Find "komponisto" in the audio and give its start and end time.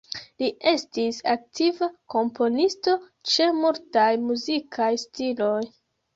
2.13-2.97